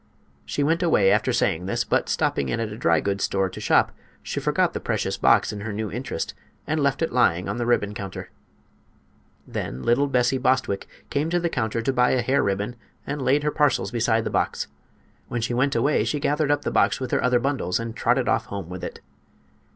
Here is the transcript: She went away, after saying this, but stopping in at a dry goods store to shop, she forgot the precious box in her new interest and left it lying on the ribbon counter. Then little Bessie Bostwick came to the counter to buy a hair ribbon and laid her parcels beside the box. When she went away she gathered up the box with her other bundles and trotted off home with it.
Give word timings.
She 0.47 0.63
went 0.63 0.81
away, 0.81 1.11
after 1.11 1.31
saying 1.31 1.67
this, 1.67 1.83
but 1.83 2.09
stopping 2.09 2.49
in 2.49 2.59
at 2.59 2.69
a 2.71 2.75
dry 2.75 3.01
goods 3.01 3.23
store 3.23 3.51
to 3.51 3.61
shop, 3.61 3.91
she 4.23 4.39
forgot 4.39 4.73
the 4.73 4.79
precious 4.79 5.15
box 5.15 5.53
in 5.53 5.61
her 5.61 5.71
new 5.71 5.91
interest 5.91 6.33
and 6.65 6.81
left 6.81 7.03
it 7.03 7.13
lying 7.13 7.47
on 7.47 7.57
the 7.57 7.67
ribbon 7.67 7.93
counter. 7.93 8.31
Then 9.45 9.83
little 9.83 10.07
Bessie 10.07 10.39
Bostwick 10.39 10.87
came 11.11 11.29
to 11.29 11.39
the 11.39 11.49
counter 11.49 11.83
to 11.83 11.93
buy 11.93 12.13
a 12.13 12.23
hair 12.23 12.41
ribbon 12.41 12.77
and 13.05 13.21
laid 13.21 13.43
her 13.43 13.51
parcels 13.51 13.91
beside 13.91 14.23
the 14.23 14.31
box. 14.31 14.67
When 15.27 15.39
she 15.39 15.53
went 15.53 15.75
away 15.75 16.03
she 16.03 16.19
gathered 16.19 16.49
up 16.49 16.63
the 16.63 16.71
box 16.71 16.99
with 16.99 17.11
her 17.11 17.23
other 17.23 17.37
bundles 17.39 17.79
and 17.79 17.95
trotted 17.95 18.27
off 18.27 18.45
home 18.47 18.69
with 18.69 18.83
it. 18.83 19.01